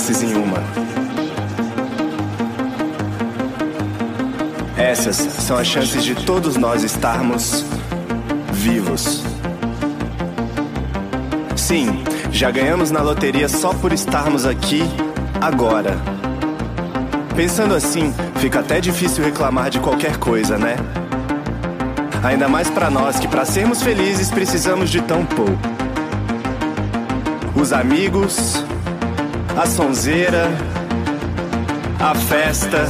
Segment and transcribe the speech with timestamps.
[0.00, 0.56] chances em uma.
[4.78, 7.66] Essas são as chances de todos nós estarmos
[8.50, 9.22] vivos.
[11.54, 14.82] Sim, já ganhamos na loteria só por estarmos aqui
[15.38, 15.98] agora.
[17.36, 20.76] Pensando assim, fica até difícil reclamar de qualquer coisa, né?
[22.24, 25.58] Ainda mais para nós que para sermos felizes precisamos de tão pouco.
[27.54, 28.64] Os amigos,
[29.60, 30.50] a sonzeira,
[32.00, 32.88] a festa.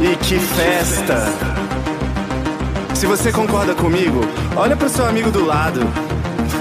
[0.00, 1.26] E que festa!
[2.94, 4.22] Se você concorda comigo,
[4.56, 5.80] olha para o seu amigo do lado.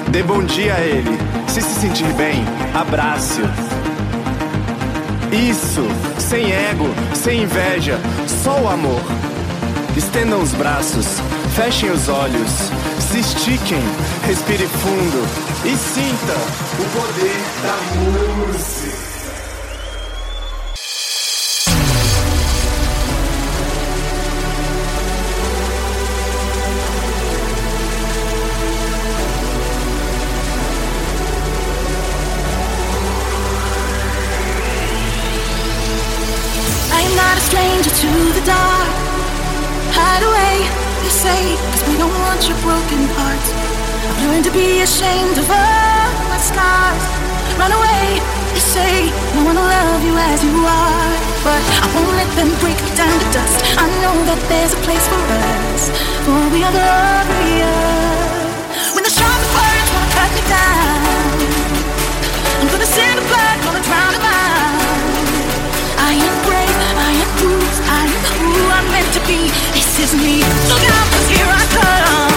[0.10, 1.18] Dê bom dia a ele.
[1.48, 2.44] Se se sentir bem,
[2.74, 3.46] abrace-o.
[5.34, 5.88] Isso,
[6.20, 7.98] sem ego, sem inveja,
[8.44, 9.02] só o amor.
[9.96, 11.06] Estendam os braços,
[11.56, 12.52] fechem os olhos,
[13.10, 13.82] se estiquem,
[14.26, 16.34] respire fundo e sinta
[16.80, 18.91] o poder da música.
[37.40, 38.90] Stranger to the dark.
[39.96, 40.68] Hide away,
[41.04, 43.50] they say, cause we don't want your broken parts.
[44.08, 47.04] I've learned to be ashamed of all my scars.
[47.56, 48.20] Run away,
[48.52, 51.12] they say, no one will love you as you are.
[51.44, 53.58] But I won't let them break me down to dust.
[53.80, 55.90] I know that there's a place for us,
[56.26, 57.72] for we are glorious.
[58.96, 61.36] When the sharpest words wanna cut me down,
[62.62, 64.51] I'm gonna send the blood, gonna drown them out.
[68.54, 69.50] I'm meant to be.
[69.74, 70.42] This is me.
[70.70, 72.31] Look out, cause here I come.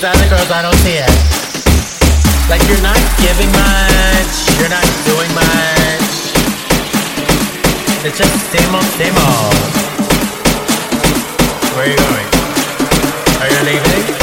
[0.00, 1.12] These other girls I don't see it.
[2.48, 4.32] Like you're not giving much.
[4.56, 6.32] You're not doing much.
[8.08, 9.60] It's just same old, same old.
[11.76, 12.28] Where are you going?
[13.42, 14.19] Are you leaving?